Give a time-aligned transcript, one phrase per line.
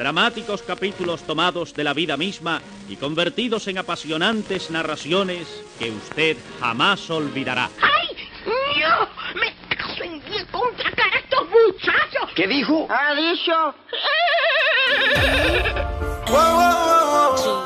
[0.00, 5.46] dramáticos capítulos tomados de la vida misma y convertidos en apasionantes narraciones
[5.78, 7.68] que usted jamás olvidará.
[7.82, 8.08] ¡Ay!
[8.46, 9.06] ¡No!
[9.38, 12.30] ¡Me caso en diez contra a estos muchachos!
[12.34, 12.88] ¿Qué dijo?
[12.88, 13.74] Ha dicho...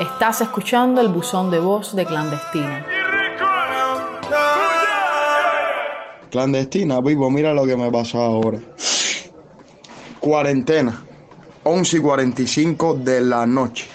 [0.01, 2.85] Estás escuchando el buzón de voz de clandestina.
[6.31, 8.59] Clandestina, vivo, mira lo que me pasó ahora.
[10.19, 11.05] Cuarentena,
[11.67, 13.87] 11 y 45 de la noche.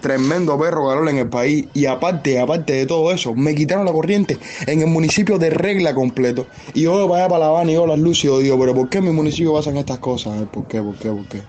[0.00, 1.66] Tremendo perro calor en el país.
[1.72, 5.94] Y aparte, aparte de todo eso, me quitaron la corriente en el municipio de regla
[5.94, 6.46] completo.
[6.74, 8.90] Y yo voy para La Habana y yo las luces y yo digo, pero ¿por
[8.90, 10.34] qué en mi municipio pasan estas cosas?
[10.52, 11.42] ¿Por qué, por qué, por qué?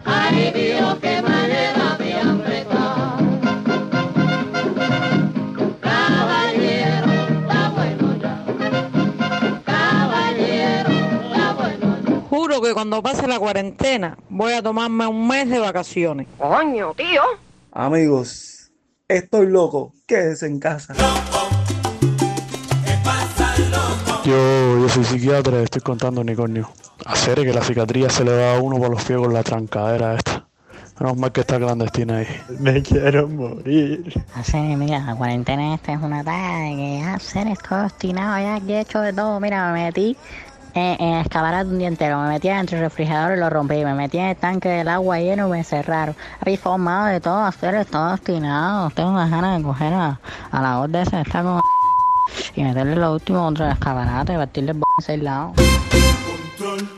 [12.70, 16.27] Que cuando pase la cuarentena voy a tomarme un mes de vacaciones.
[16.38, 17.23] Coño, tío.
[17.72, 18.72] Amigos,
[19.08, 19.91] estoy loco.
[20.05, 20.93] Quédense en casa.
[24.24, 26.70] Yo, yo soy psiquiatra y estoy contando unicornio.
[27.05, 30.13] Hacer que la cicatriz se le va a uno por los pies con la trancadera
[30.13, 30.46] esta.
[30.99, 32.27] Menos mal que está clandestina ahí.
[32.60, 34.13] Me quiero morir.
[34.36, 38.82] Hacer, mira, la cuarentena esta es una tarea que hacer estoy obstinado ya aquí he
[38.82, 39.40] hecho de todo.
[39.40, 40.15] Mira, me metí
[40.73, 43.84] en, en el escaparate un día entero, me metí entre el refrigerador y lo rompí,
[43.84, 46.15] me metí en el tanque del agua lleno y me encerraron.
[46.41, 48.90] Había formado de todo, hacer estoy obstinado.
[48.91, 50.20] Tengo unas ganas de coger a,
[50.51, 51.62] a la orden esa está con
[52.55, 55.53] y meterle lo último contra el escaparate y partirle el b a seis lados.
[56.57, 56.90] Control.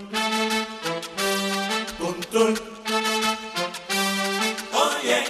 [2.00, 2.54] Control.
[4.74, 5.24] Oye,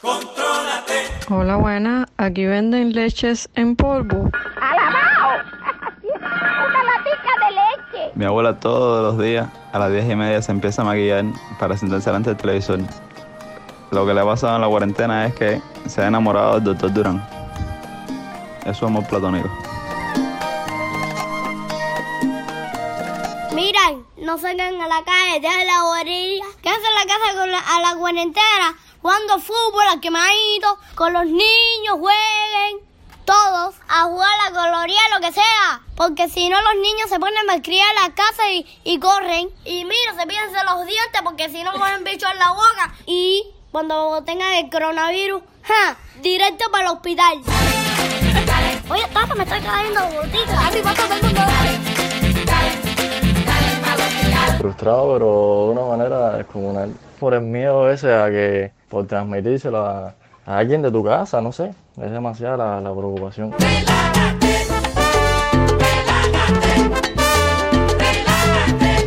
[0.00, 1.28] contrólate.
[1.28, 2.06] Hola, buena.
[2.18, 4.30] Aquí venden leches en polvo.
[8.16, 11.26] Mi abuela todos los días a las 10 y media se empieza a maquillar
[11.58, 12.80] para sentarse delante del televisor.
[13.90, 16.94] Lo que le ha pasado en la cuarentena es que se ha enamorado del doctor
[16.94, 17.28] Durán.
[18.64, 19.50] Es su amor platónico.
[23.54, 26.44] Miren, no salgan a la calle, dejen la guardería.
[26.62, 31.26] Quédense en la casa con la, a la cuarentena, jugando fútbol, a quemadito, con los
[31.26, 32.35] niños, jueguen.
[33.26, 35.82] Todos a jugar a la coloría, lo que sea.
[35.96, 38.42] Porque si no, los niños se ponen a malcriar la casa
[38.84, 39.50] y, corren.
[39.64, 42.94] Y mira, se piensan los dientes porque si no ponen bicho en la boca.
[43.04, 45.96] Y cuando tengan el coronavirus, ¡ja!
[46.22, 47.42] directo para el hospital.
[48.88, 50.00] Oye, tata, me estoy cayendo.
[54.58, 56.94] Frustrado, pero de una manera descomunal.
[57.18, 60.14] Por el miedo ese a que, por transmitírselo a
[60.46, 61.74] alguien de tu casa, no sé.
[62.00, 63.54] Es demasiada la, la preocupación.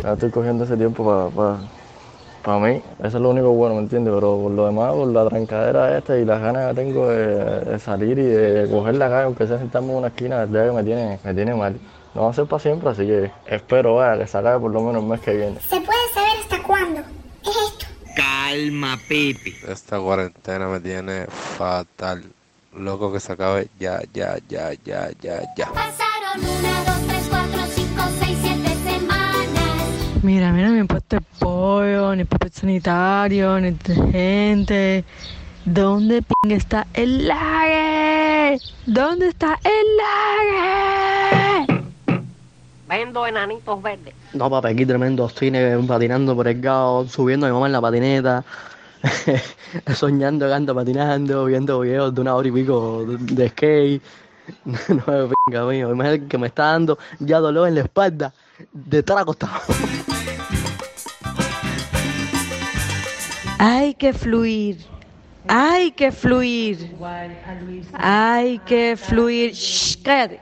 [0.02, 1.58] Ya estoy cogiendo ese tiempo para
[2.42, 2.82] para mí.
[2.98, 4.12] Eso es lo único bueno, ¿me entiendes?
[4.14, 7.78] Pero por lo demás, por la trancadera esta y las ganas que tengo de, de
[7.78, 10.82] salir y de coger la calle, aunque sea sentarme en una esquina, es que me
[10.82, 11.78] tiene, me tiene mal.
[12.14, 14.80] No va a ser para siempre, así que espero vaya, que se acabe por lo
[14.80, 15.60] menos el mes que viene.
[15.60, 17.00] ¿Se puede saber hasta cuándo?
[17.42, 17.86] Es esto.
[18.16, 19.54] Calma, Pipi.
[19.68, 22.24] Esta cuarentena me tiene fatal.
[22.76, 25.66] Loco que se acabe ya, ya, ya, ya, ya, ya.
[25.66, 30.22] Pasaron una, dos, tres, cuatro, cinco, seis, siete semanas.
[30.22, 35.04] Mira, mira, mi puesto de pollo, ni papel sanitario, ni detergente.
[35.64, 38.58] ¿Dónde p está el lague?
[38.86, 39.96] ¿Dónde está el
[41.66, 41.84] lague?
[42.88, 44.14] Vendo enanitos verdes.
[44.32, 47.80] No, papi, aquí tremendo cine patinando por el gao, subiendo a mi mamá en la
[47.80, 48.44] patineta,
[49.94, 54.02] soñando, canto, patinando, viendo videos de una hora y pico de skate.
[54.88, 55.92] No me venga, mío.
[55.92, 58.34] Imagínate que me está dando ya dolor en la espalda
[58.72, 59.60] de estar acostado.
[63.58, 64.78] Hay que fluir.
[65.46, 66.96] Hay que fluir.
[67.92, 69.52] Hay que fluir.
[69.52, 70.40] Shh, cállate.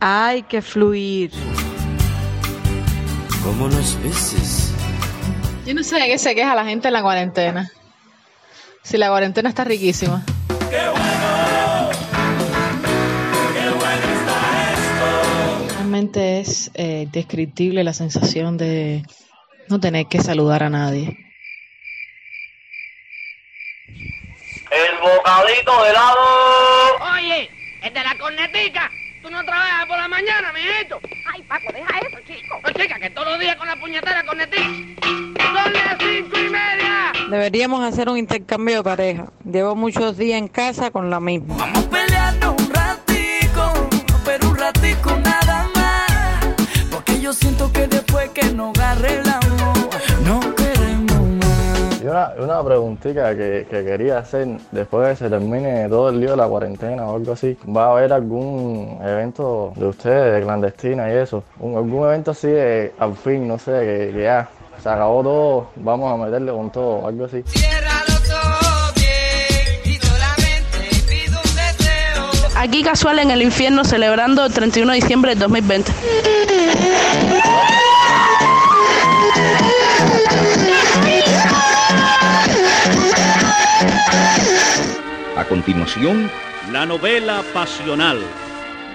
[0.00, 1.30] Hay que fluir.
[3.44, 4.71] Como los peces.
[5.64, 7.70] Yo no sé de qué se queja la gente en la cuarentena.
[8.82, 10.24] Si la cuarentena está riquísima.
[15.76, 19.04] Realmente es eh, descriptible la sensación de
[19.68, 21.16] no tener que saludar a nadie.
[23.86, 26.20] El bocadito de helado.
[27.14, 27.50] Oye,
[27.82, 28.90] el de la cornetica.
[29.22, 31.00] Tú no trabajas por la mañana, mijito.
[31.32, 32.60] Ay, Paco, deja eso, chico.
[32.64, 35.31] No, chica, que todos los días con la puñetera cornetica.
[35.62, 37.12] Son las cinco y media.
[37.30, 39.26] Deberíamos hacer un intercambio de pareja.
[39.44, 41.56] Llevo muchos días en casa con la misma.
[41.90, 43.72] Peleando un ratico,
[44.24, 46.46] pero un ratico nada más.
[46.90, 49.88] Porque yo siento que después que nos agarre el amor,
[50.24, 52.02] no queremos más.
[52.02, 56.20] Y una, una preguntita que, que quería hacer, después de que se termine todo el
[56.20, 60.42] lío de la cuarentena o algo así, ¿va a haber algún evento de ustedes, de
[60.42, 61.44] clandestina y eso?
[61.60, 64.48] Un- algún evento así de, al fin, no sé, que, que ya
[64.82, 67.44] se acabó todo, vamos a meterle con todo, algo así.
[72.56, 75.92] Aquí casual en el infierno celebrando el 31 de diciembre del 2020.
[85.36, 86.30] A continuación,
[86.72, 88.20] la novela pasional.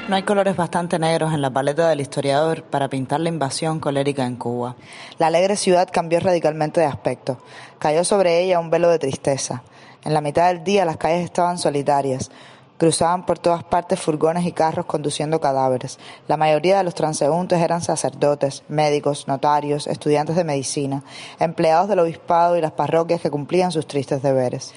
[0.07, 4.25] No hay colores bastante negros en la paleta del historiador para pintar la invasión colérica
[4.25, 4.77] en Cuba.
[5.17, 7.39] La alegre ciudad cambió radicalmente de aspecto.
[7.77, 9.63] Cayó sobre ella un velo de tristeza.
[10.05, 12.31] En la mitad del día las calles estaban solitarias.
[12.77, 15.99] Cruzaban por todas partes furgones y carros conduciendo cadáveres.
[16.29, 21.03] La mayoría de los transeúntes eran sacerdotes, médicos, notarios, estudiantes de medicina,
[21.37, 24.73] empleados del obispado y las parroquias que cumplían sus tristes deberes.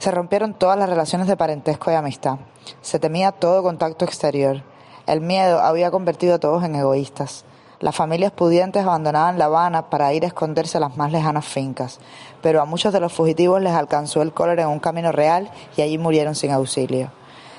[0.00, 2.38] Se rompieron todas las relaciones de parentesco y amistad.
[2.80, 4.71] Se temía todo contacto exterior.
[5.06, 7.44] El miedo había convertido a todos en egoístas.
[7.80, 11.98] Las familias pudientes abandonaban La Habana para ir a esconderse a las más lejanas fincas,
[12.40, 15.82] pero a muchos de los fugitivos les alcanzó el cólera en un camino real y
[15.82, 17.10] allí murieron sin auxilio.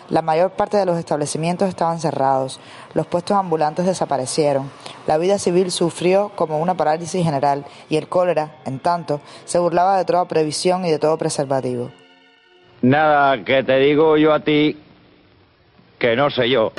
[0.09, 2.61] La mayor parte de los establecimientos estaban cerrados,
[2.93, 4.69] los puestos ambulantes desaparecieron,
[5.07, 9.97] la vida civil sufrió como una parálisis general y el cólera, en tanto, se burlaba
[9.97, 11.91] de toda previsión y de todo preservativo.
[12.81, 14.77] Nada, que te digo yo a ti
[15.99, 16.73] que no sé yo.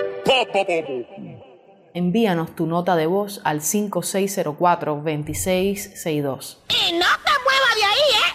[1.95, 6.57] Envíanos tu nota de voz al 5604-2662.
[6.69, 8.34] Y no te muevas de ahí, ¿eh?